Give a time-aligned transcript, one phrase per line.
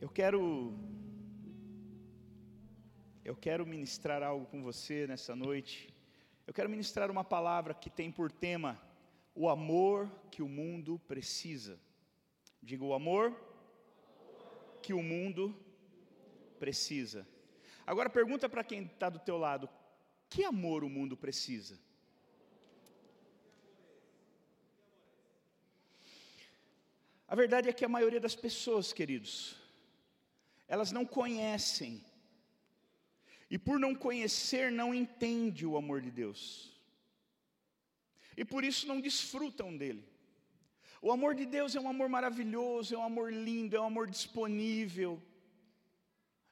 [0.00, 0.78] Eu quero
[3.24, 5.92] eu quero ministrar algo com você nessa noite.
[6.46, 8.80] Eu quero ministrar uma palavra que tem por tema
[9.34, 11.80] o amor que o mundo precisa.
[12.62, 13.36] Diga o amor
[14.80, 15.52] que o mundo
[16.60, 17.26] precisa.
[17.84, 19.68] Agora pergunta para quem está do teu lado:
[20.30, 21.76] que amor o mundo precisa?
[27.26, 29.67] A verdade é que a maioria das pessoas, queridos,
[30.68, 32.04] elas não conhecem,
[33.50, 36.70] e por não conhecer, não entende o amor de Deus,
[38.36, 40.06] e por isso não desfrutam dele.
[41.00, 44.08] O amor de Deus é um amor maravilhoso, é um amor lindo, é um amor
[44.08, 45.22] disponível,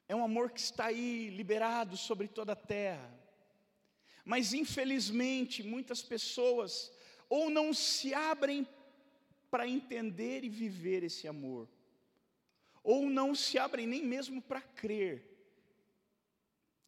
[0.09, 3.13] é um amor que está aí liberado sobre toda a terra.
[4.25, 6.93] Mas infelizmente, muitas pessoas
[7.29, 8.67] ou não se abrem
[9.51, 11.69] para entender e viver esse amor,
[12.87, 15.29] ou não se abrem nem mesmo para crer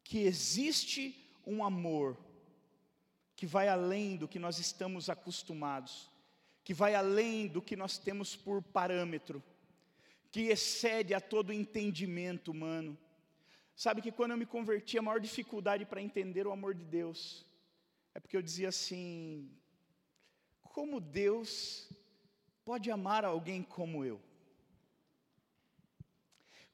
[0.01, 1.13] que existe
[1.45, 2.17] um amor
[3.35, 6.09] que vai além do que nós estamos acostumados,
[6.63, 9.43] que vai além do que nós temos por parâmetro,
[10.31, 12.97] que excede a todo entendimento humano.
[13.75, 17.45] Sabe que quando eu me converti, a maior dificuldade para entender o amor de Deus
[18.15, 19.51] é porque eu dizia assim:
[20.61, 21.89] como Deus
[22.63, 24.28] pode amar alguém como eu?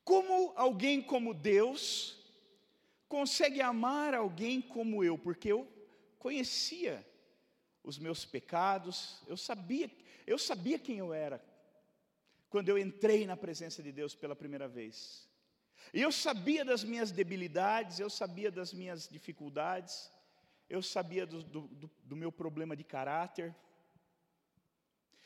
[0.06, 2.24] Como alguém como Deus
[3.10, 5.18] consegue amar alguém como eu?
[5.18, 5.68] Porque eu
[6.20, 7.06] conhecia
[7.84, 9.90] os meus pecados, eu sabia,
[10.26, 11.44] eu sabia quem eu era
[12.50, 15.28] quando eu entrei na presença de Deus pela primeira vez.
[15.92, 20.12] E eu sabia das minhas debilidades, eu sabia das minhas dificuldades,
[20.70, 23.56] eu sabia do, do, do meu problema de caráter,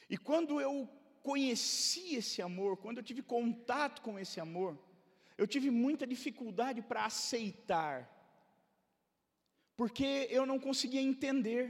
[0.10, 0.90] e quando eu
[1.24, 4.78] conheci esse amor, quando eu tive contato com esse amor,
[5.38, 8.10] eu tive muita dificuldade para aceitar,
[9.76, 11.64] porque eu não conseguia entender,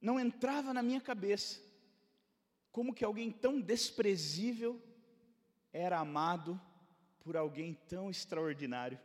[0.00, 1.60] não entrava na minha cabeça,
[2.70, 4.80] como que alguém tão desprezível
[5.72, 6.60] era amado
[7.20, 8.98] por alguém tão extraordinário.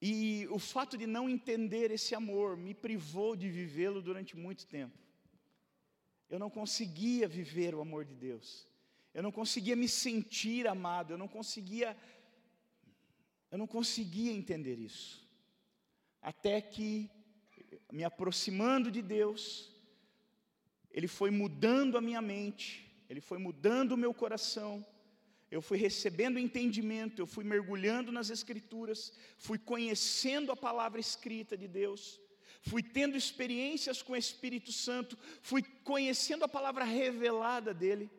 [0.00, 4.96] E o fato de não entender esse amor me privou de vivê-lo durante muito tempo.
[6.30, 8.66] Eu não conseguia viver o amor de Deus.
[9.12, 11.96] Eu não conseguia me sentir amado, eu não conseguia
[13.50, 15.28] eu não conseguia entender isso.
[16.22, 17.10] Até que
[17.90, 19.74] me aproximando de Deus,
[20.90, 24.86] ele foi mudando a minha mente, ele foi mudando o meu coração,
[25.50, 31.66] eu fui recebendo entendimento, eu fui mergulhando nas Escrituras, fui conhecendo a palavra escrita de
[31.66, 32.20] Deus,
[32.60, 38.10] fui tendo experiências com o Espírito Santo, fui conhecendo a palavra revelada dele.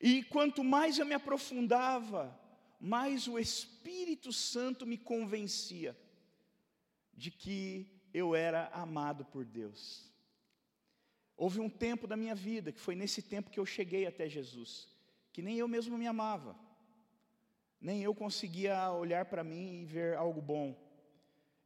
[0.00, 2.38] E quanto mais eu me aprofundava,
[2.80, 5.96] mais o Espírito Santo me convencia
[7.12, 10.08] de que eu era amado por Deus.
[11.36, 14.88] Houve um tempo da minha vida, que foi nesse tempo que eu cheguei até Jesus
[15.38, 16.56] que nem eu mesmo me amava,
[17.80, 20.76] nem eu conseguia olhar para mim e ver algo bom.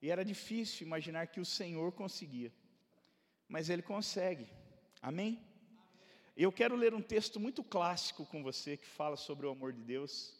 [0.02, 2.52] E era difícil imaginar que o Senhor conseguia,
[3.48, 4.48] mas Ele consegue,
[5.00, 5.40] amém?
[6.36, 9.82] Eu quero ler um texto muito clássico com você que fala sobre o amor de
[9.82, 10.36] Deus.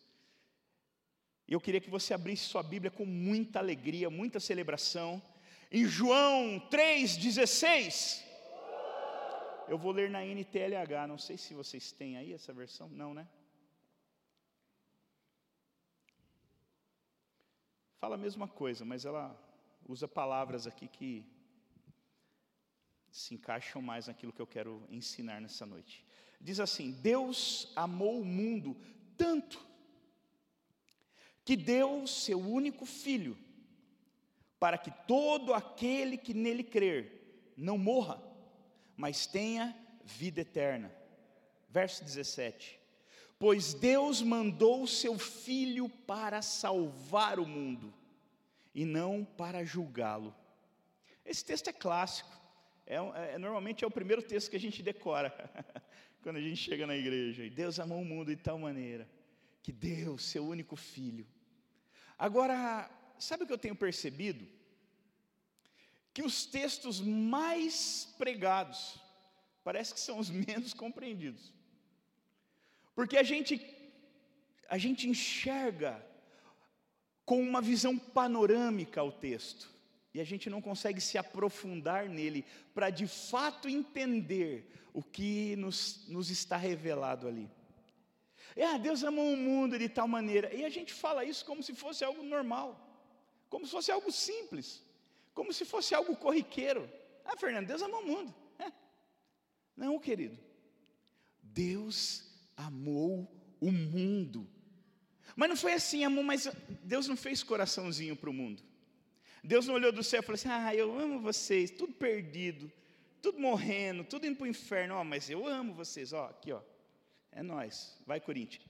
[1.47, 5.23] Eu queria que você abrisse sua Bíblia com muita alegria, muita celebração.
[5.71, 8.25] Em João 3,16.
[9.69, 13.29] Eu vou ler na NTLH, não sei se vocês têm aí essa versão, não, né?
[18.01, 19.52] Fala a mesma coisa, mas ela
[19.87, 21.25] usa palavras aqui que
[23.11, 26.05] se encaixam mais naquilo que eu quero ensinar nessa noite.
[26.41, 28.77] Diz assim: Deus amou o mundo
[29.17, 29.65] tanto
[31.45, 33.37] que deu seu único filho,
[34.59, 38.23] para que todo aquele que nele crer não morra,
[38.97, 40.93] mas tenha vida eterna.
[41.69, 42.81] Verso 17:
[43.39, 47.93] Pois Deus mandou o seu Filho para salvar o mundo,
[48.75, 50.35] e não para julgá-lo.
[51.25, 52.31] Esse texto é clássico,
[52.87, 52.97] é,
[53.35, 55.33] é, normalmente é o primeiro texto que a gente decora,
[56.23, 57.45] quando a gente chega na igreja.
[57.45, 59.09] E Deus amou o mundo de tal maneira,
[59.63, 61.27] que deu seu único Filho.
[62.19, 64.47] Agora, sabe o que eu tenho percebido?
[66.15, 68.99] que os textos mais pregados
[69.65, 71.53] parece que são os menos compreendidos.
[72.95, 73.55] Porque a gente
[74.69, 76.05] a gente enxerga
[77.33, 79.73] com uma visão panorâmica o texto.
[80.13, 82.45] e a gente não consegue se aprofundar nele
[82.75, 87.49] para de fato entender o que nos, nos está revelado ali.
[88.55, 91.73] É, Deus amou o mundo de tal maneira, e a gente fala isso como se
[91.75, 92.69] fosse algo normal,
[93.49, 94.83] como se fosse algo simples,
[95.33, 96.87] como se fosse algo corriqueiro.
[97.25, 98.35] Ah, Fernando, Deus amou o mundo.
[98.59, 98.71] É.
[99.75, 100.39] Não, querido,
[101.43, 103.27] Deus amou
[103.59, 104.47] o mundo.
[105.35, 106.49] Mas não foi assim, amor, mas
[106.83, 108.63] Deus não fez coraçãozinho para o mundo.
[109.43, 112.71] Deus não olhou do céu e falou assim: Ah, eu amo vocês, tudo perdido,
[113.21, 114.95] tudo morrendo, tudo indo para o inferno.
[114.95, 116.61] Ó, mas eu amo vocês, ó, aqui, ó.
[117.33, 118.65] É nós, vai Corinthians.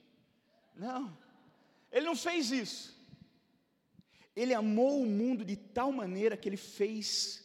[0.75, 1.15] Não,
[1.91, 2.97] ele não fez isso.
[4.35, 7.43] Ele amou o mundo de tal maneira que ele fez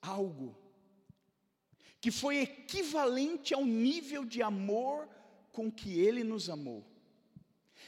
[0.00, 0.56] algo
[2.00, 5.06] que foi equivalente ao nível de amor
[5.52, 6.89] com que ele nos amou.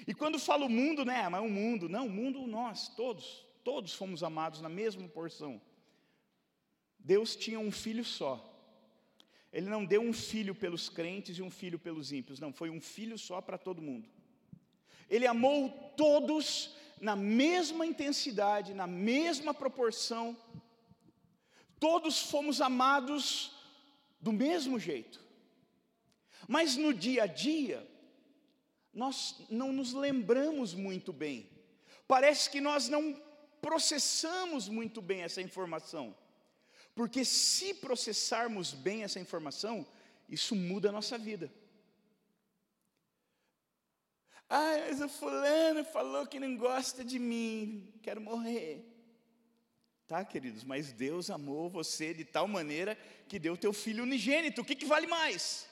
[0.07, 4.23] E quando falo mundo, né, mas o mundo, não, o mundo nós, todos, todos fomos
[4.23, 5.61] amados na mesma porção.
[6.99, 8.49] Deus tinha um filho só.
[9.53, 12.81] Ele não deu um filho pelos crentes e um filho pelos ímpios, não, foi um
[12.81, 14.09] filho só para todo mundo.
[15.09, 20.37] Ele amou todos na mesma intensidade, na mesma proporção.
[21.79, 23.53] Todos fomos amados
[24.21, 25.21] do mesmo jeito.
[26.49, 27.87] Mas no dia a dia,
[28.93, 31.49] nós não nos lembramos muito bem.
[32.07, 33.21] Parece que nós não
[33.61, 36.15] processamos muito bem essa informação.
[36.95, 39.87] Porque se processarmos bem essa informação,
[40.29, 41.51] isso muda a nossa vida.
[44.49, 48.87] Ah, mas o fulano falou que não gosta de mim, quero morrer.
[50.07, 54.61] Tá, queridos, mas Deus amou você de tal maneira que deu teu filho unigênito.
[54.61, 55.67] O que, que vale mais?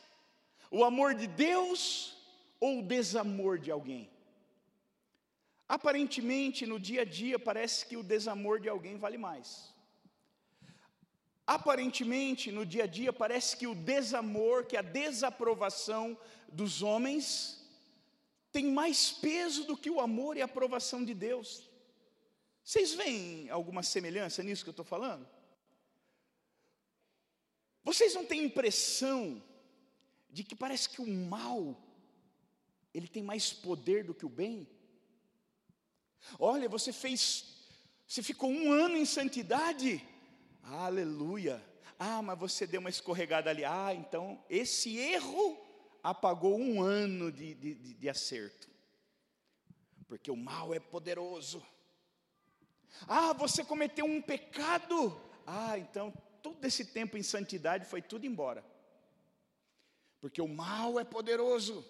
[0.70, 2.17] O amor de Deus
[2.61, 4.11] ou o desamor de alguém?
[5.69, 9.73] Aparentemente, no dia a dia, parece que o desamor de alguém vale mais.
[11.47, 16.19] Aparentemente, no dia a dia, parece que o desamor, que a desaprovação
[16.49, 17.61] dos homens,
[18.53, 21.69] tem mais peso do que o amor e a aprovação de Deus.
[22.65, 25.27] Vocês veem alguma semelhança nisso que eu estou falando?
[27.83, 29.43] Vocês não têm impressão
[30.29, 31.77] de que parece que o mal
[32.93, 34.69] ele tem mais poder do que o bem?
[36.39, 37.45] Olha, você fez,
[38.07, 40.05] você ficou um ano em santidade,
[40.63, 41.63] aleluia.
[41.99, 43.65] Ah, mas você deu uma escorregada ali.
[43.65, 45.59] Ah, então esse erro
[46.03, 48.69] apagou um ano de, de, de, acerto,
[50.09, 51.63] porque o mal é poderoso.
[53.07, 55.21] Ah, você cometeu um pecado.
[55.47, 58.65] Ah, então todo esse tempo em santidade foi tudo embora,
[60.21, 61.85] porque o mal é poderoso.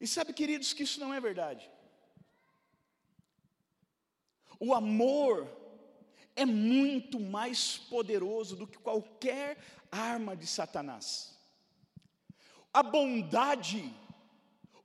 [0.00, 1.70] E sabe, queridos, que isso não é verdade.
[4.58, 5.46] O amor
[6.34, 9.58] é muito mais poderoso do que qualquer
[9.90, 11.38] arma de Satanás.
[12.72, 13.92] A bondade,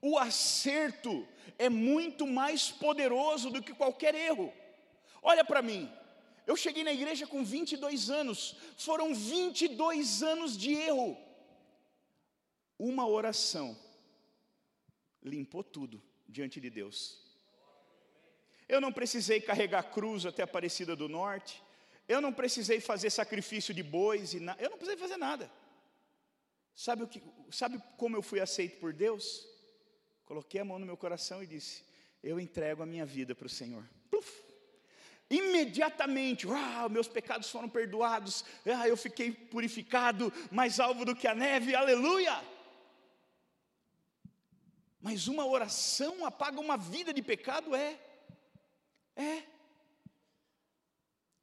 [0.02, 1.26] o acerto,
[1.58, 4.52] é muito mais poderoso do que qualquer erro.
[5.22, 5.90] Olha para mim,
[6.46, 11.18] eu cheguei na igreja com 22 anos, foram 22 anos de erro.
[12.78, 13.78] Uma oração
[15.26, 17.20] limpou tudo diante de Deus.
[18.70, 21.62] Eu não precisei carregar cruz até a Aparecida do Norte.
[22.08, 25.52] Eu não precisei fazer sacrifício de bois e eu não precisei fazer nada.
[26.76, 27.22] Sabe o que?
[27.52, 29.48] Sabe como eu fui aceito por Deus?
[30.26, 31.84] Coloquei a mão no meu coração e disse:
[32.22, 33.84] Eu entrego a minha vida para o Senhor.
[34.12, 34.44] Puf!
[35.30, 41.34] Imediatamente, uau, meus pecados foram perdoados, ah, eu fiquei purificado, mais alvo do que a
[41.34, 42.40] neve, aleluia!
[45.06, 47.76] Mas uma oração apaga uma vida de pecado?
[47.76, 47.96] É.
[49.16, 49.44] É.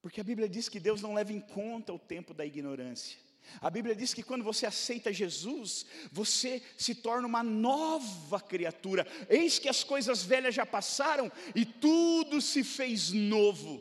[0.01, 3.17] Porque a Bíblia diz que Deus não leva em conta o tempo da ignorância.
[3.61, 9.07] A Bíblia diz que quando você aceita Jesus, você se torna uma nova criatura.
[9.29, 13.81] Eis que as coisas velhas já passaram e tudo se fez novo.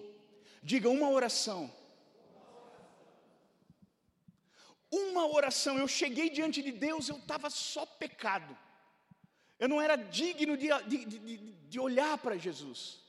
[0.61, 1.73] Diga uma oração.
[4.91, 5.79] Uma oração.
[5.79, 8.55] Eu cheguei diante de Deus, eu estava só pecado.
[9.61, 12.99] Eu não era digno de, de, de, de olhar para Jesus.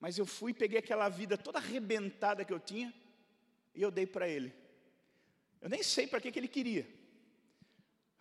[0.00, 2.92] Mas eu fui, peguei aquela vida toda arrebentada que eu tinha
[3.74, 4.50] e eu dei para Ele.
[5.60, 6.88] Eu nem sei para que, que Ele queria.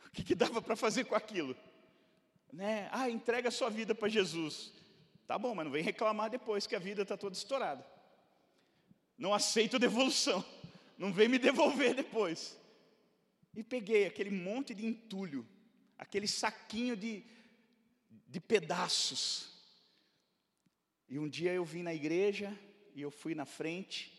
[0.06, 1.56] O que, que dava para fazer com aquilo?
[2.52, 2.90] Né?
[2.92, 4.74] Ah, entrega a sua vida para Jesus.
[5.26, 7.86] Tá bom, mas não vem reclamar depois que a vida está toda estourada.
[9.18, 10.44] Não aceito devolução.
[10.98, 12.60] Não vem me devolver depois.
[13.56, 15.48] E peguei aquele monte de entulho,
[15.98, 17.24] aquele saquinho de,
[18.28, 19.56] de pedaços.
[21.08, 22.58] E um dia eu vim na igreja
[22.94, 24.12] e eu fui na frente,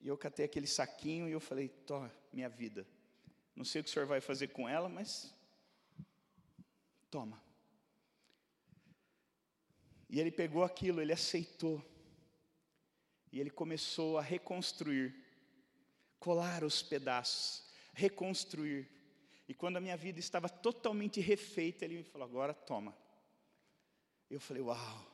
[0.00, 2.86] e eu catei aquele saquinho e eu falei: Tó, minha vida.
[3.54, 5.34] Não sei o que o senhor vai fazer com ela, mas
[7.10, 7.42] toma.
[10.08, 11.84] E ele pegou aquilo, ele aceitou.
[13.32, 15.14] E ele começou a reconstruir,
[16.18, 18.88] colar os pedaços, reconstruir.
[19.48, 22.96] E quando a minha vida estava totalmente refeita, ele me falou: agora toma.
[24.30, 25.06] Eu falei: uau.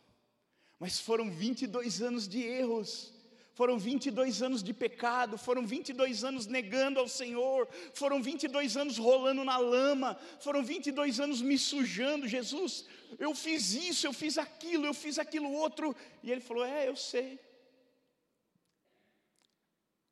[0.78, 3.12] Mas foram 22 anos de erros.
[3.54, 9.44] Foram 22 anos de pecado, foram 22 anos negando ao Senhor, foram 22 anos rolando
[9.44, 12.26] na lama, foram 22 anos me sujando.
[12.26, 12.86] Jesus,
[13.18, 15.94] eu fiz isso, eu fiz aquilo, eu fiz aquilo outro.
[16.22, 17.38] E ele falou: É, eu sei.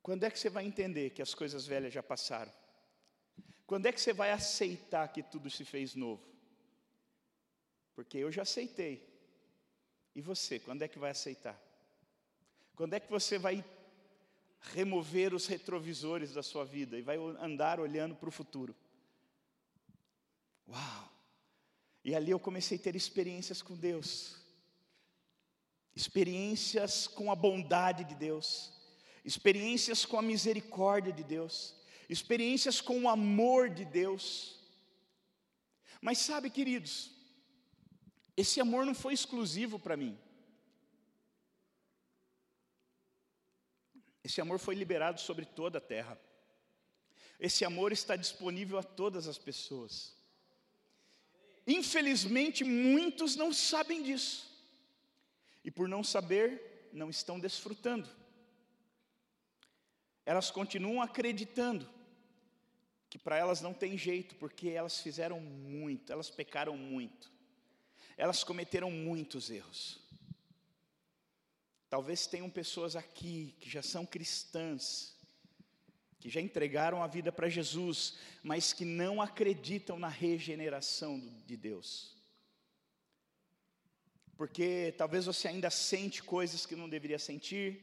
[0.03, 2.53] Quando é que você vai entender que as coisas velhas já passaram?
[3.65, 6.30] Quando é que você vai aceitar que tudo se fez novo?
[7.95, 9.07] Porque eu já aceitei.
[10.15, 11.59] E você, quando é que vai aceitar?
[12.75, 13.63] Quando é que você vai
[14.61, 18.75] remover os retrovisores da sua vida e vai andar olhando para o futuro?
[20.67, 21.11] Uau!
[22.03, 24.37] E ali eu comecei a ter experiências com Deus,
[25.95, 28.73] experiências com a bondade de Deus,
[29.23, 31.75] experiências com a misericórdia de Deus,
[32.09, 34.59] experiências com o amor de Deus.
[36.01, 37.11] Mas sabe, queridos,
[38.35, 40.17] esse amor não foi exclusivo para mim.
[44.23, 46.19] Esse amor foi liberado sobre toda a terra.
[47.39, 50.15] Esse amor está disponível a todas as pessoas.
[51.65, 54.49] Infelizmente, muitos não sabem disso.
[55.63, 58.09] E por não saber, não estão desfrutando.
[60.25, 61.89] Elas continuam acreditando
[63.09, 67.29] que para elas não tem jeito, porque elas fizeram muito, elas pecaram muito.
[68.21, 69.99] Elas cometeram muitos erros.
[71.89, 75.15] Talvez tenham pessoas aqui que já são cristãs,
[76.19, 82.15] que já entregaram a vida para Jesus, mas que não acreditam na regeneração de Deus.
[84.37, 87.81] Porque talvez você ainda sente coisas que não deveria sentir,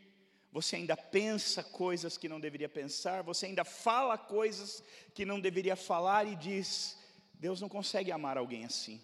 [0.52, 5.74] você ainda pensa coisas que não deveria pensar, você ainda fala coisas que não deveria
[5.74, 6.96] falar e diz:
[7.34, 9.02] Deus não consegue amar alguém assim.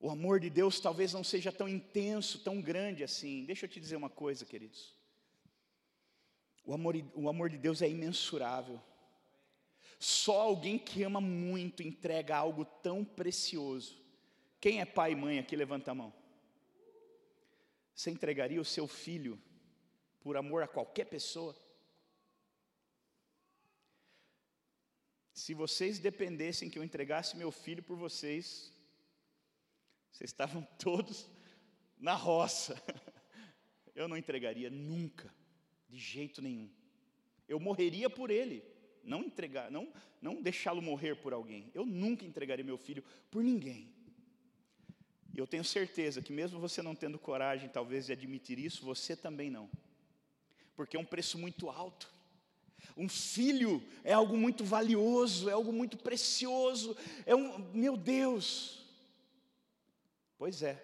[0.00, 3.44] O amor de Deus talvez não seja tão intenso, tão grande assim.
[3.44, 4.94] Deixa eu te dizer uma coisa, queridos.
[6.64, 8.80] O amor, o amor de Deus é imensurável.
[9.98, 14.00] Só alguém que ama muito entrega algo tão precioso.
[14.58, 16.14] Quem é pai e mãe aqui, levanta a mão.
[17.94, 19.38] Você entregaria o seu filho
[20.20, 21.54] por amor a qualquer pessoa?
[25.34, 28.72] Se vocês dependessem que eu entregasse meu filho por vocês,
[30.10, 31.28] vocês estavam todos
[31.98, 32.80] na roça.
[33.94, 35.32] Eu não entregaria nunca,
[35.88, 36.70] de jeito nenhum.
[37.48, 38.62] Eu morreria por ele,
[39.02, 41.70] não entregar, não, não deixá-lo morrer por alguém.
[41.74, 43.92] Eu nunca entregaria meu filho por ninguém.
[45.34, 49.16] E eu tenho certeza que mesmo você não tendo coragem, talvez, de admitir isso, você
[49.16, 49.70] também não.
[50.74, 52.10] Porque é um preço muito alto.
[52.96, 56.96] Um filho é algo muito valioso, é algo muito precioso.
[57.26, 58.79] É um, meu Deus,
[60.40, 60.82] Pois é.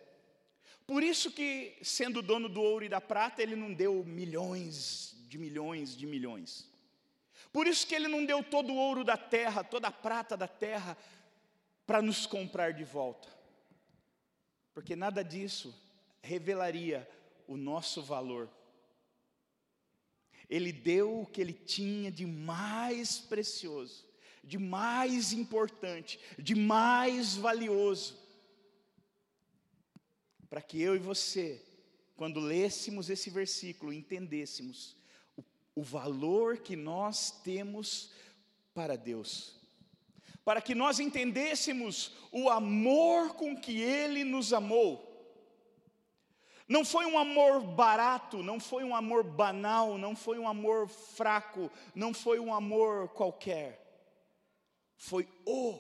[0.87, 5.39] Por isso que, sendo dono do ouro e da prata, ele não deu milhões de
[5.39, 6.71] milhões de milhões.
[7.51, 10.47] Por isso que ele não deu todo o ouro da terra, toda a prata da
[10.47, 10.95] terra,
[11.87, 13.29] para nos comprar de volta.
[14.75, 15.75] Porque nada disso
[16.21, 17.09] revelaria
[17.49, 18.51] o nosso valor.
[20.51, 24.05] Ele deu o que ele tinha de mais precioso,
[24.45, 28.26] de mais importante, de mais valioso
[30.57, 31.63] para que eu e você,
[32.17, 34.97] quando lêssemos esse versículo, entendêssemos
[35.37, 35.45] o,
[35.75, 38.11] o valor que nós temos
[38.73, 39.61] para Deus,
[40.47, 45.05] para que nós entendêssemos o amor com que Ele nos amou.
[46.67, 51.71] Não foi um amor barato, não foi um amor banal, não foi um amor fraco,
[51.95, 54.09] não foi um amor qualquer.
[54.97, 55.79] Foi o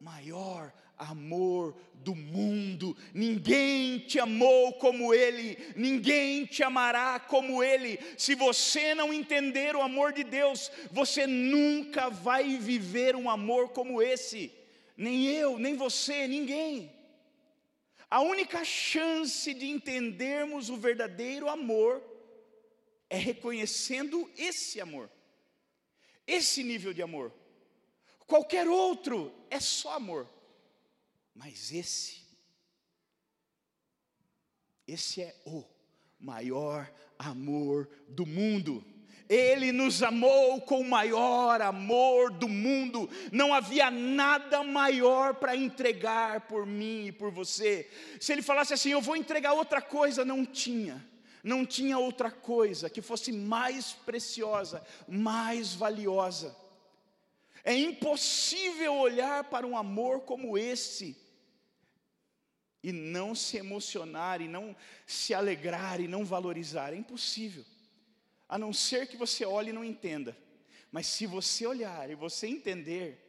[0.00, 2.96] maior amor do mundo.
[3.12, 7.98] Ninguém te amou como Ele, ninguém te amará como Ele.
[8.16, 14.00] Se você não entender o amor de Deus, você nunca vai viver um amor como
[14.00, 14.52] esse.
[14.96, 16.92] Nem eu, nem você, ninguém.
[18.08, 22.02] A única chance de entendermos o verdadeiro amor
[23.10, 25.10] é reconhecendo esse amor,
[26.26, 27.32] esse nível de amor.
[28.26, 30.28] Qualquer outro é só amor.
[31.36, 32.26] Mas esse,
[34.86, 35.64] Esse é o
[36.20, 36.88] maior
[37.18, 38.84] amor do mundo.
[39.28, 43.10] Ele nos amou com o maior amor do mundo.
[43.32, 47.90] Não havia nada maior para entregar por mim e por você.
[48.20, 51.04] Se ele falasse assim, eu vou entregar outra coisa, não tinha.
[51.42, 56.56] Não tinha outra coisa que fosse mais preciosa, mais valiosa.
[57.64, 61.25] É impossível olhar para um amor como esse
[62.86, 66.92] e não se emocionar, e não se alegrar, e não valorizar.
[66.92, 67.64] É impossível
[68.48, 70.38] a não ser que você olhe e não entenda.
[70.92, 73.20] Mas se você olhar e você entender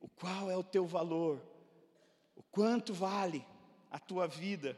[0.00, 1.38] o qual é o teu valor,
[2.34, 3.44] o quanto vale
[3.90, 4.74] a tua vida.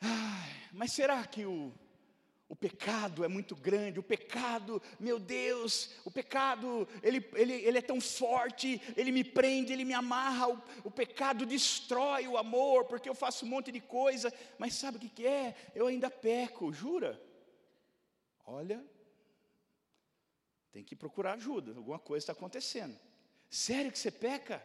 [0.00, 1.70] Ai, mas será que o,
[2.48, 3.98] o pecado é muito grande?
[3.98, 9.72] O pecado, meu Deus, o pecado, ele, ele, ele é tão forte, ele me prende,
[9.72, 10.48] ele me amarra.
[10.48, 14.98] O, o pecado destrói o amor, porque eu faço um monte de coisa, mas sabe
[14.98, 15.54] o que, que é?
[15.74, 17.20] Eu ainda peco, jura?
[18.44, 18.84] Olha,
[20.70, 22.98] tem que procurar ajuda, alguma coisa está acontecendo.
[23.48, 24.62] Sério que você peca?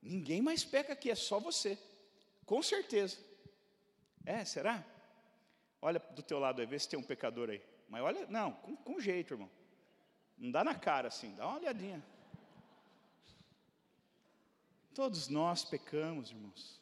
[0.00, 1.78] Ninguém mais peca aqui, é só você.
[2.46, 3.18] Com certeza.
[4.24, 4.84] É, será?
[5.84, 7.62] Olha do teu lado aí, vê se tem um pecador aí.
[7.88, 9.50] Mas olha, não, com, com jeito, irmão.
[10.36, 12.02] Não dá na cara assim, dá uma olhadinha.
[14.94, 16.80] Todos nós pecamos, irmãos.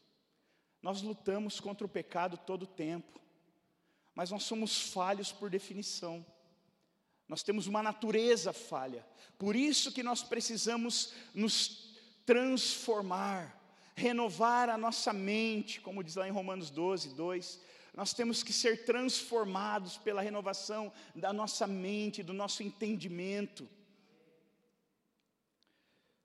[0.81, 3.21] Nós lutamos contra o pecado todo o tempo
[4.15, 6.25] mas nós somos falhos por definição.
[7.29, 9.07] Nós temos uma natureza falha.
[9.39, 11.95] Por isso que nós precisamos nos
[12.27, 13.59] transformar,
[13.97, 17.61] renovar a nossa mente, como diz lá em Romanos 12, 2.
[17.95, 23.69] Nós temos que ser transformados pela renovação da nossa mente, do nosso entendimento.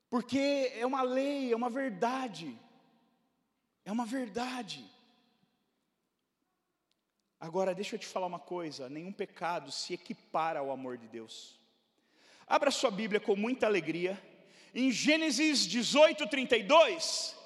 [0.10, 2.58] Porque é uma lei, é uma verdade.
[3.84, 4.86] É uma verdade.
[7.40, 11.60] Agora, deixa eu te falar uma coisa: nenhum pecado se equipara ao amor de Deus.
[12.48, 14.22] Abra sua Bíblia com muita alegria,
[14.74, 17.37] em Gênesis 18, 32.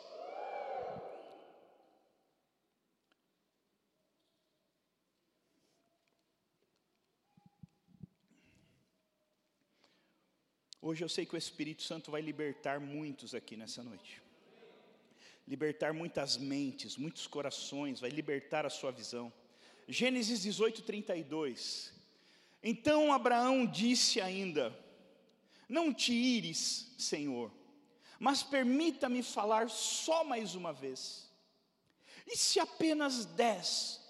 [10.83, 14.19] Hoje eu sei que o Espírito Santo vai libertar muitos aqui nessa noite.
[15.47, 19.31] Libertar muitas mentes, muitos corações, vai libertar a sua visão.
[19.87, 21.93] Gênesis 18, 32.
[22.63, 24.75] Então Abraão disse ainda:
[25.69, 27.51] Não te ires, Senhor,
[28.19, 31.29] mas permita-me falar só mais uma vez.
[32.25, 34.01] E se apenas dez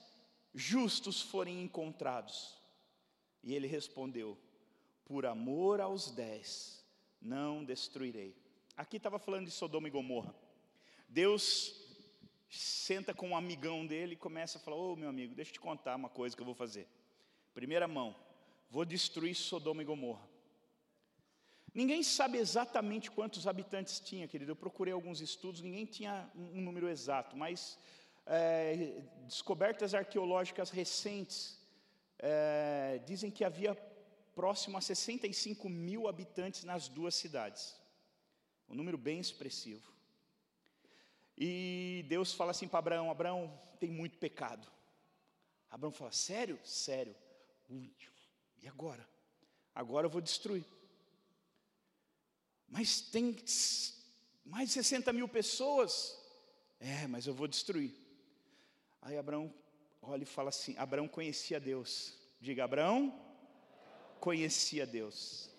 [0.54, 2.56] justos forem encontrados?
[3.44, 4.38] E ele respondeu:
[5.12, 6.82] Por amor aos dez,
[7.22, 8.34] não destruirei.
[8.78, 10.34] Aqui estava falando de Sodoma e Gomorra.
[11.06, 11.76] Deus
[12.50, 15.56] senta com um amigão dele e começa a falar: Ô oh, meu amigo, deixa eu
[15.56, 16.88] te contar uma coisa que eu vou fazer.
[17.54, 18.16] Primeira mão,
[18.70, 20.26] vou destruir Sodoma e Gomorra.
[21.74, 24.54] Ninguém sabe exatamente quantos habitantes tinha, querido.
[24.54, 27.78] Eu procurei alguns estudos, ninguém tinha um número exato, mas
[28.26, 31.60] é, descobertas arqueológicas recentes
[32.18, 33.76] é, dizem que havia
[34.36, 37.76] próximo a 65 mil habitantes nas duas cidades.
[38.68, 39.92] Um número bem expressivo.
[41.38, 44.68] E Deus fala assim para Abraão: Abraão, tem muito pecado.
[45.70, 46.60] Abraão fala: Sério?
[46.64, 47.16] Sério.
[47.70, 47.92] Ui,
[48.62, 49.08] e agora?
[49.74, 50.66] Agora eu vou destruir.
[52.68, 53.36] Mas tem
[54.46, 56.18] mais de 60 mil pessoas.
[56.80, 57.94] É, mas eu vou destruir.
[59.02, 59.54] Aí Abraão
[60.02, 62.18] olha e fala assim: Abraão conhecia Deus.
[62.40, 63.31] Diga, Abraão
[64.22, 65.50] conhecia Deus.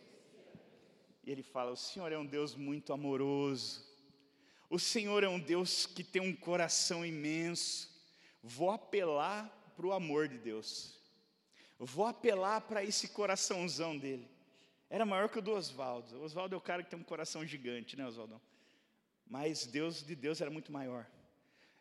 [1.25, 3.85] E ele fala: O Senhor é um Deus muito amoroso.
[4.70, 7.90] O Senhor é um Deus que tem um coração imenso.
[8.42, 9.46] Vou apelar
[9.77, 10.98] para o amor de Deus.
[11.79, 14.27] Vou apelar para esse coraçãozão dele.
[14.88, 16.16] Era maior que o do Oswaldo.
[16.18, 18.40] O Oswaldo é o cara que tem um coração gigante, né, Oswaldão?
[19.27, 21.07] Mas Deus de Deus era muito maior.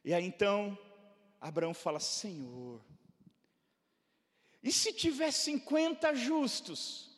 [0.03, 0.77] E aí então,
[1.39, 2.81] Abraão fala: Senhor,
[4.63, 7.09] e se tiver 50 justos,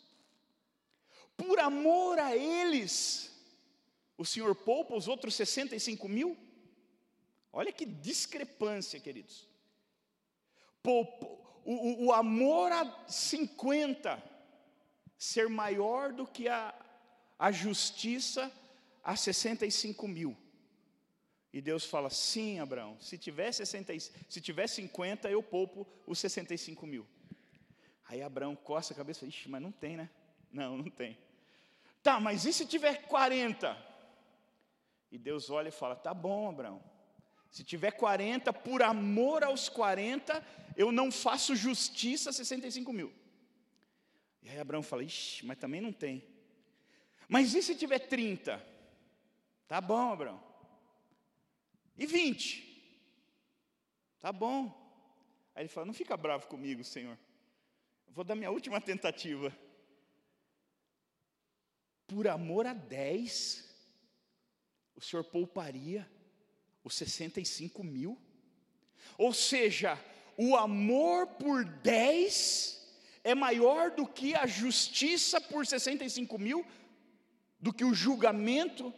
[1.36, 3.32] por amor a eles,
[4.18, 6.38] o senhor poupa os outros 65 mil?
[7.52, 9.48] Olha que discrepância, queridos.
[10.82, 11.26] Poupa,
[11.66, 14.22] o, o, amor a 50
[15.18, 16.74] ser maior do que a,
[17.38, 18.52] a justiça
[19.04, 20.36] a 65 mil.
[21.52, 23.94] E Deus fala: sim, Abraão, se tiver, 60,
[24.28, 27.08] se tiver 50, eu poupo os 65 mil.
[28.14, 30.08] Aí Abraão coça a cabeça, ixi, mas não tem, né?
[30.54, 31.18] Não, não tem.
[32.04, 33.76] Tá, mas e se tiver 40?
[35.12, 36.80] E Deus olha e fala: Tá bom, Abraão.
[37.50, 40.46] Se tiver 40, por amor aos 40,
[40.78, 43.12] eu não faço justiça a 65 mil.
[44.44, 46.24] E aí Abraão fala: Ixi, mas também não tem.
[47.28, 48.64] Mas e se tiver 30?
[49.68, 50.40] Tá bom, Abraão.
[51.98, 52.62] E 20?
[54.20, 54.72] Tá bom.
[55.56, 57.18] Aí ele fala: Não fica bravo comigo, Senhor.
[58.14, 59.56] Vou dar minha última tentativa.
[62.08, 63.68] Por amor a 10,
[64.96, 66.08] o Senhor pouparia
[66.84, 68.22] os 65 mil?
[69.18, 70.00] Ou seja,
[70.38, 72.82] o amor por 10
[73.24, 76.66] é maior do que a justiça por 65 mil,
[77.60, 78.94] do que o julgamento.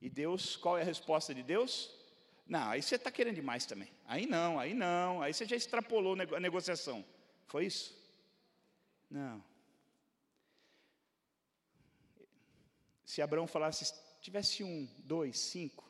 [0.00, 1.90] E Deus, qual é a resposta de Deus?
[2.46, 3.90] Não, aí você está querendo demais também.
[4.06, 7.04] Aí não, aí não, aí você já extrapolou a negociação.
[7.46, 7.96] Foi isso?
[9.10, 9.42] Não.
[13.04, 15.84] Se Abraão falasse, tivesse um, dois, cinco,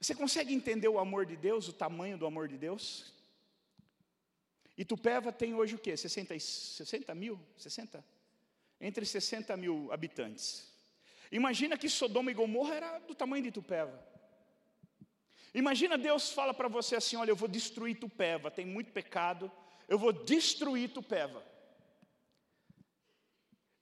[0.00, 3.12] você consegue entender o amor de Deus, o tamanho do amor de Deus?
[4.76, 5.96] Itupeva tem hoje o quê?
[5.96, 7.38] 60, 60 mil?
[7.56, 8.04] 60?
[8.80, 10.72] Entre 60 mil habitantes.
[11.32, 14.06] Imagina que Sodoma e Gomorra era do tamanho de Itupeva.
[15.52, 19.50] Imagina Deus fala para você assim: olha, eu vou destruir Itupeva, tem muito pecado,
[19.88, 21.42] eu vou destruir Itupeva.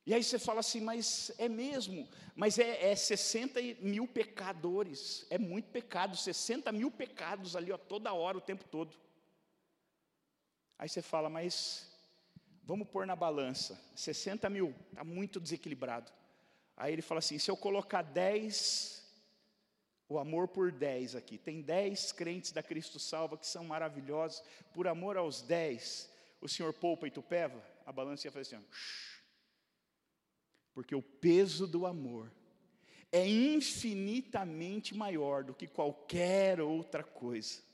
[0.07, 5.37] E aí você fala assim, mas é mesmo, mas é, é 60 mil pecadores, é
[5.37, 8.97] muito pecado, 60 mil pecados ali, ó, toda hora, o tempo todo.
[10.79, 11.91] Aí você fala, mas
[12.63, 16.13] vamos pôr na balança, 60 mil, está muito desequilibrado.
[16.77, 18.96] Aí ele fala assim: se eu colocar 10,
[20.09, 24.43] o amor por 10 aqui, tem 10 crentes da Cristo Salva que são maravilhosos,
[24.73, 27.63] por amor aos 10, o senhor poupa e tupeva?
[27.85, 28.65] A balança ia fazer assim,
[30.75, 32.31] porque o peso do amor
[33.11, 37.65] é infinitamente maior do que qualquer outra coisa.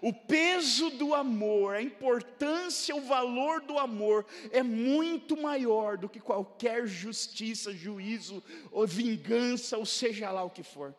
[0.00, 6.20] O peso do amor, a importância, o valor do amor é muito maior do que
[6.20, 10.94] qualquer justiça, juízo ou vingança, ou seja lá o que for.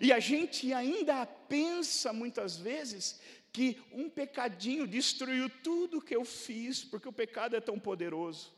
[0.00, 3.20] E a gente ainda pensa muitas vezes
[3.52, 8.52] que um pecadinho destruiu tudo que eu fiz, porque o pecado é tão poderoso.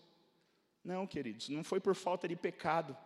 [0.82, 2.96] Não, queridos, não foi por falta de pecado.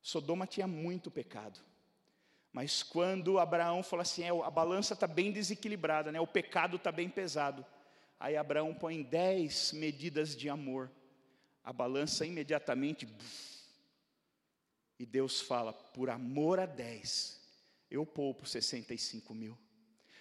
[0.00, 1.60] Sodoma tinha muito pecado.
[2.52, 6.20] Mas quando Abraão falou assim, é, a balança está bem desequilibrada, né?
[6.20, 7.66] o pecado está bem pesado.
[8.18, 10.90] Aí Abraão põe dez medidas de amor.
[11.64, 13.08] A balança imediatamente.
[14.98, 17.40] E Deus fala, por amor a dez,
[17.90, 19.58] eu poupo 65 mil.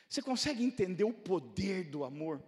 [0.10, 2.42] Você consegue entender o poder do amor?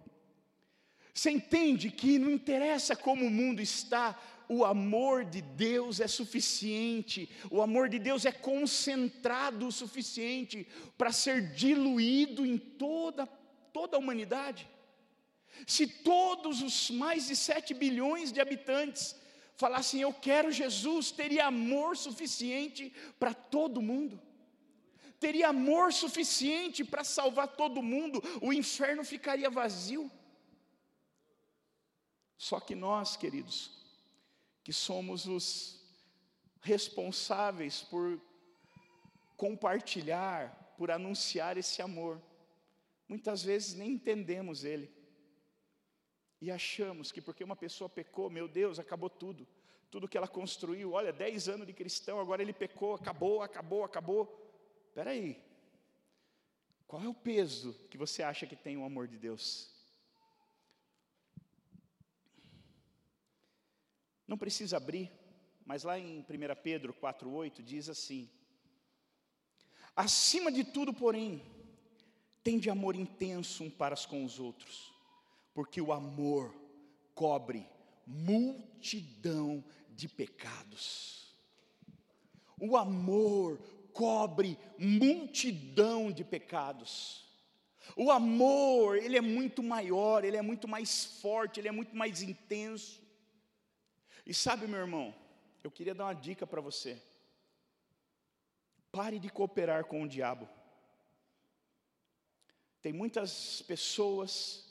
[1.12, 7.28] Você entende que não interessa como o mundo está, o amor de Deus é suficiente,
[7.50, 13.26] o amor de Deus é concentrado o suficiente para ser diluído em toda,
[13.72, 14.68] toda a humanidade.
[15.66, 19.16] Se todos os mais de 7 bilhões de habitantes
[19.56, 24.20] falassem, Eu quero Jesus, teria amor suficiente para todo mundo,
[25.18, 30.10] teria amor suficiente para salvar todo mundo, o inferno ficaria vazio.
[32.36, 33.70] Só que nós, queridos,
[34.62, 35.80] que somos os
[36.60, 38.20] responsáveis por
[39.36, 42.20] compartilhar, por anunciar esse amor,
[43.08, 44.95] muitas vezes nem entendemos ele.
[46.40, 49.46] E achamos que porque uma pessoa pecou, meu Deus, acabou tudo.
[49.90, 54.52] Tudo que ela construiu, olha, 10 anos de cristão, agora ele pecou, acabou, acabou, acabou.
[54.88, 55.42] Espera aí.
[56.86, 59.74] Qual é o peso que você acha que tem o amor de Deus?
[64.26, 65.10] Não precisa abrir,
[65.64, 66.24] mas lá em 1
[66.62, 68.28] Pedro 4,8 diz assim:
[69.94, 71.42] Acima de tudo, porém,
[72.42, 74.92] tende amor intenso um para com os outros,
[75.56, 76.54] porque o amor
[77.14, 77.66] cobre
[78.06, 81.34] multidão de pecados.
[82.60, 83.58] O amor
[83.90, 87.24] cobre multidão de pecados.
[87.96, 92.20] O amor, ele é muito maior, ele é muito mais forte, ele é muito mais
[92.20, 93.00] intenso.
[94.26, 95.14] E sabe, meu irmão,
[95.64, 97.02] eu queria dar uma dica para você.
[98.92, 100.46] Pare de cooperar com o diabo.
[102.82, 104.65] Tem muitas pessoas,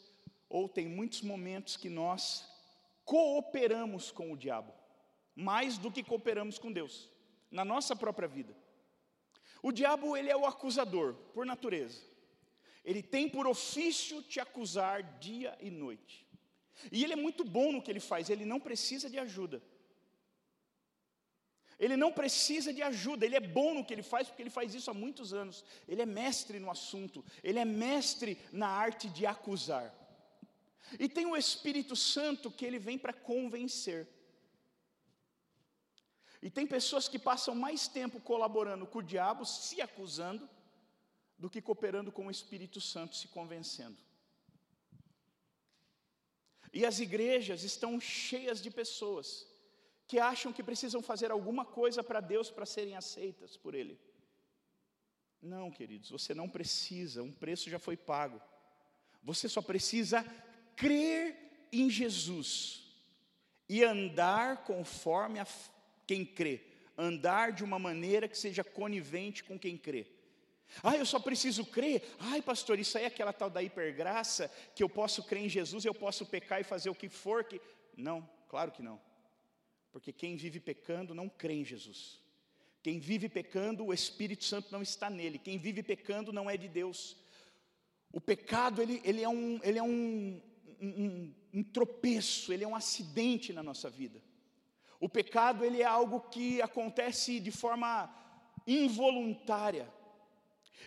[0.50, 2.48] ou tem muitos momentos que nós
[3.04, 4.74] cooperamos com o diabo,
[5.36, 7.10] mais do que cooperamos com Deus,
[7.52, 8.56] na nossa própria vida.
[9.62, 12.02] O diabo, ele é o acusador, por natureza.
[12.84, 16.26] Ele tem por ofício te acusar dia e noite.
[16.92, 19.62] E ele é muito bom no que ele faz, ele não precisa de ajuda.
[21.78, 24.74] Ele não precisa de ajuda, ele é bom no que ele faz, porque ele faz
[24.74, 25.66] isso há muitos anos.
[25.88, 29.94] Ele é mestre no assunto, ele é mestre na arte de acusar.
[31.00, 34.08] E tem o Espírito Santo que ele vem para convencer.
[36.42, 40.48] E tem pessoas que passam mais tempo colaborando com o diabo, se acusando,
[41.38, 43.98] do que cooperando com o Espírito Santo, se convencendo.
[46.72, 49.48] E as igrejas estão cheias de pessoas
[50.08, 54.00] que acham que precisam fazer alguma coisa para Deus para serem aceitas por Ele.
[55.42, 58.42] Não, queridos, você não precisa, um preço já foi pago.
[59.24, 60.24] Você só precisa
[60.76, 61.36] crer
[61.72, 62.84] em Jesus
[63.68, 65.48] e andar conforme a
[66.06, 66.62] quem crê,
[66.98, 70.08] andar de uma maneira que seja conivente com quem crê.
[70.84, 72.04] Ah, eu só preciso crer.
[72.20, 75.86] Ai, pastor, isso aí é aquela tal da hipergraça que eu posso crer em Jesus,
[75.86, 77.62] eu posso pecar e fazer o que for que
[77.96, 79.00] Não, claro que não.
[79.92, 82.20] Porque quem vive pecando não crê em Jesus.
[82.84, 85.40] Quem vive pecando, o Espírito Santo não está nele.
[85.40, 87.18] Quem vive pecando não é de Deus.
[88.12, 89.84] O pecado, ele, ele é, um, ele é
[90.82, 94.22] um, um, tropeço, ele é um acidente na nossa vida.
[95.00, 98.14] O pecado, ele é algo que acontece de forma
[98.66, 99.92] involuntária.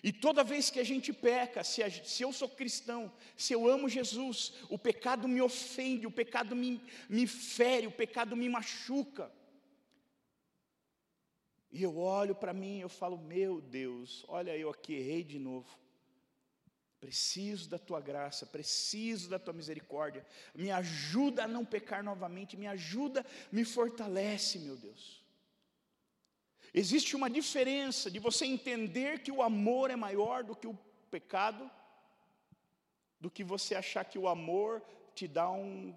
[0.03, 3.69] E toda vez que a gente peca, se, a, se, eu sou cristão, se eu
[3.69, 9.33] amo Jesus, o pecado me ofende, o pecado me, me fere, o pecado me machuca.
[11.71, 15.69] E eu olho para mim, eu falo, meu Deus, olha eu aqui, errei de novo.
[17.01, 20.27] Preciso da tua graça, preciso da tua misericórdia.
[20.55, 25.25] Me ajuda a não pecar novamente, me ajuda, me fortalece, meu Deus.
[26.75, 30.79] Existe uma diferença de você entender que o amor é maior do que o
[31.11, 31.71] pecado,
[33.21, 34.83] do que você achar que o amor
[35.15, 35.95] te dá um,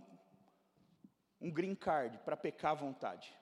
[1.39, 3.33] um green card para pecar à vontade.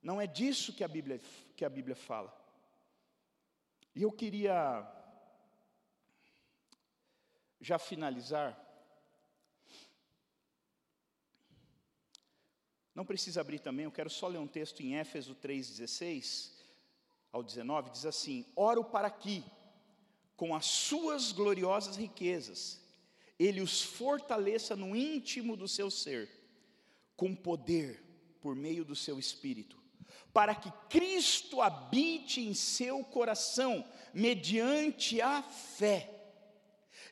[0.00, 1.20] Não é disso que a Bíblia,
[1.56, 2.34] que a Bíblia fala.
[3.94, 4.86] E eu queria
[7.60, 8.66] já finalizar
[12.96, 16.50] Não precisa abrir também, eu quero só ler um texto em Éfeso 3,16
[17.30, 19.44] ao 19, diz assim: Oro para que,
[20.34, 22.80] com as suas gloriosas riquezas,
[23.38, 26.30] Ele os fortaleça no íntimo do seu ser,
[27.14, 28.02] com poder
[28.40, 29.78] por meio do seu espírito,
[30.32, 36.15] para que Cristo habite em seu coração, mediante a fé.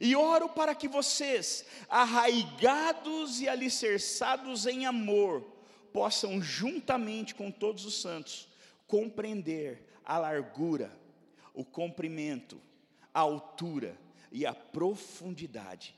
[0.04, 5.40] E oro para que vocês, arraigados e alicerçados em amor,
[5.94, 8.46] possam, juntamente com todos os santos,
[8.86, 10.94] compreender a largura,
[11.54, 12.60] o comprimento,
[13.14, 13.98] a altura
[14.30, 15.94] e a profundidade,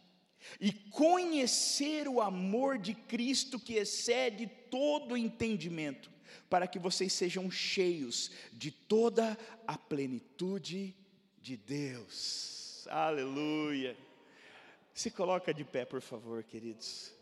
[0.61, 6.13] e conhecer o amor de Cristo que excede todo entendimento,
[6.49, 10.95] para que vocês sejam cheios de toda a plenitude
[11.43, 12.56] de Deus.
[12.89, 13.97] Aleluia.
[14.93, 17.16] Se coloca de pé, por favor, queridos.